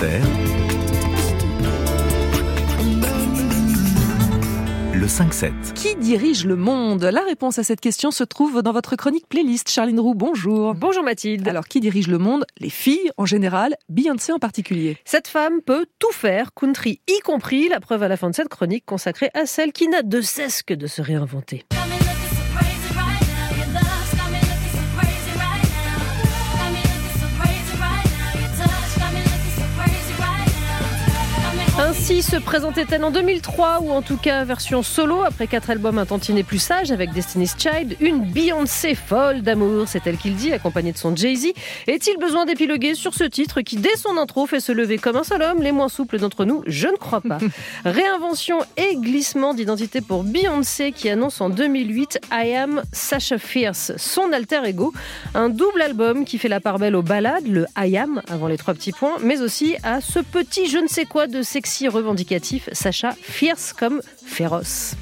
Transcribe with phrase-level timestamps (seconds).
[0.00, 0.20] Inter.
[4.94, 5.72] Le 5-7.
[5.74, 7.02] Qui dirige le monde?
[7.02, 9.68] La réponse à cette question se trouve dans votre chronique playlist.
[9.70, 10.74] Charline Roux, bonjour.
[10.74, 11.48] Bonjour Mathilde.
[11.48, 12.44] Alors, qui dirige le monde?
[12.58, 14.98] Les filles en général, Beyoncé en particulier.
[15.04, 18.48] Cette femme peut tout faire, country y compris, la preuve à la fin de cette
[18.48, 21.64] chronique consacrée à celle qui n'a de cesse que de se réinventer.
[32.08, 36.42] Se présentait-elle en 2003, ou en tout cas version solo, après quatre albums un tantinet
[36.42, 40.92] plus sage avec Destiny's Child, une Beyoncé folle d'amour, c'est elle qui le dit, accompagnée
[40.92, 41.52] de son Jay-Z.
[41.86, 45.22] Est-il besoin d'épiloguer sur ce titre qui, dès son intro, fait se lever comme un
[45.22, 47.38] seul homme, les moins souples d'entre nous Je ne crois pas.
[47.84, 54.32] Réinvention et glissement d'identité pour Beyoncé qui annonce en 2008 I Am Sasha Fierce, son
[54.32, 54.94] alter ego,
[55.34, 58.56] un double album qui fait la part belle aux ballades, le I Am avant les
[58.56, 62.68] trois petits points, mais aussi à ce petit je ne sais quoi de sexy revendicatif,
[62.72, 64.94] Sacha fierce comme féroce.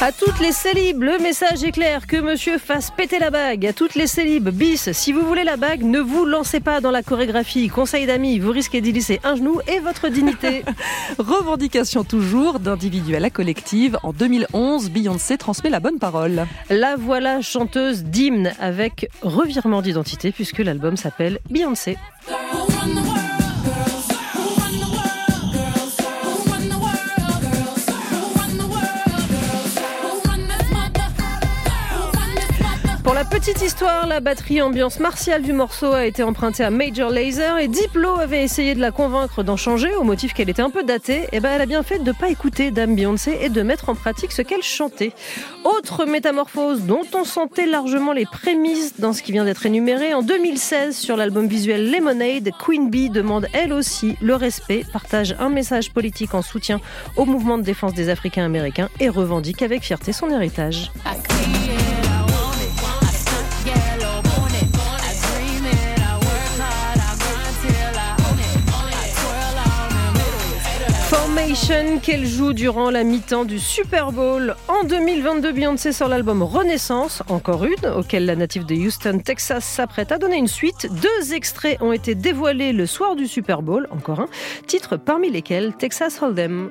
[0.00, 3.66] À toutes les célibes, le message est clair que monsieur fasse péter la bague.
[3.66, 6.92] À toutes les célibes, bis, si vous voulez la bague, ne vous lancez pas dans
[6.92, 7.68] la chorégraphie.
[7.68, 10.62] Conseil d'amis, vous risquez d'y lisser un genou et votre dignité.
[11.18, 13.98] Revendication toujours d'individuel à collective.
[14.04, 16.46] En 2011, Beyoncé transmet la bonne parole.
[16.70, 21.98] La voilà chanteuse d'hymne avec revirement d'identité puisque l'album s'appelle Beyoncé.
[33.54, 37.66] Petite histoire, la batterie ambiance martiale du morceau a été empruntée à Major Lazer et
[37.66, 41.28] Diplo avait essayé de la convaincre d'en changer au motif qu'elle était un peu datée.
[41.32, 43.88] Et ben elle a bien fait de ne pas écouter Dame Beyoncé et de mettre
[43.88, 45.12] en pratique ce qu'elle chantait.
[45.64, 50.20] Autre métamorphose dont on sentait largement les prémices dans ce qui vient d'être énuméré en
[50.20, 55.90] 2016 sur l'album visuel Lemonade, Queen Bee demande elle aussi le respect, partage un message
[55.92, 56.82] politique en soutien
[57.16, 60.92] au mouvement de défense des Africains américains et revendique avec fierté son héritage.
[72.02, 74.54] Qu'elle joue durant la mi-temps du Super Bowl.
[74.68, 80.12] En 2022, Beyoncé sort l'album Renaissance, encore une, auquel la native de Houston, Texas s'apprête
[80.12, 80.88] à donner une suite.
[81.00, 84.28] Deux extraits ont été dévoilés le soir du Super Bowl, encore un,
[84.66, 86.70] titre parmi lesquels Texas Hold'em.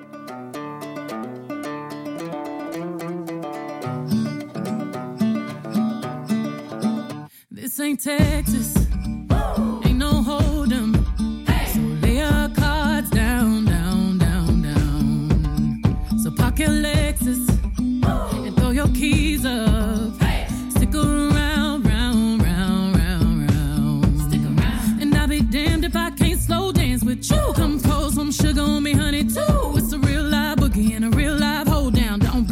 [7.52, 8.76] This ain't Texas.
[9.84, 10.97] Ain't no hold'em.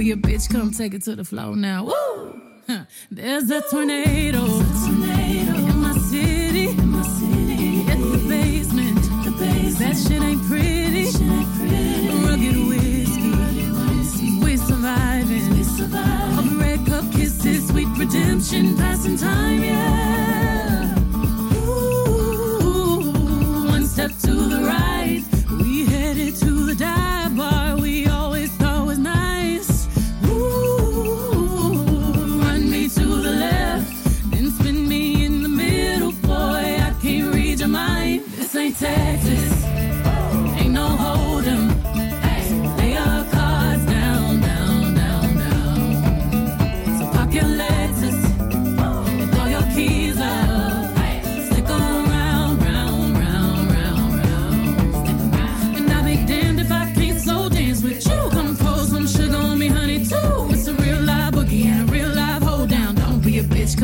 [0.06, 0.50] your bitch.
[0.50, 1.86] Come take it to the floor now.
[1.86, 2.42] Woo!
[3.10, 4.44] There's a tornado.
[4.46, 6.70] In my city.
[6.70, 7.82] In my city.
[7.92, 9.02] At the basement.
[9.26, 9.80] The basement.
[9.80, 10.55] That shit ain't pretty.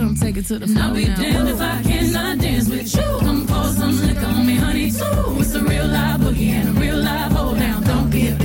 [0.01, 0.86] Come take it to the floor.
[0.86, 3.01] I'll be damned if I cannot dance with you.
[3.19, 5.39] Come pour some liquor on me, honey, too.
[5.39, 7.83] It's a real live boogie and a real live hold down.
[7.83, 8.41] Don't be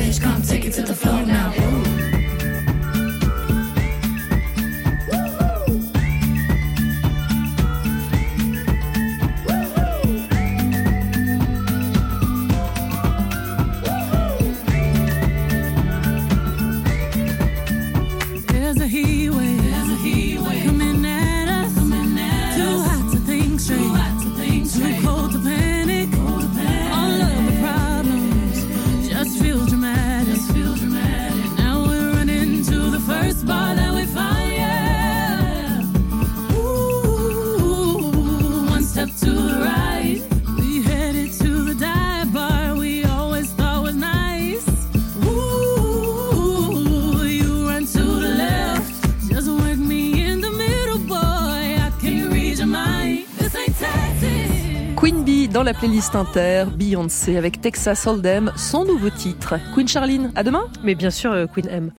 [55.52, 59.54] Dans la playlist Inter, Beyoncé avec Texas Hold'em, son nouveau titre.
[59.74, 61.90] Queen Charline, à demain Mais bien sûr, euh, Queen M.